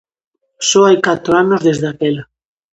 Só 0.69 0.79
hai 0.87 0.97
catro 1.07 1.31
anos 1.43 1.63
desde 1.67 1.87
aquela. 1.89 2.23